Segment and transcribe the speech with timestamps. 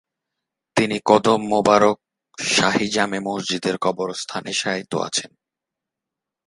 [0.77, 1.97] তিনি কদম মোবারক
[2.37, 5.31] শাহী জামে মসজিদের কবরস্থানে শায়িত আছেন।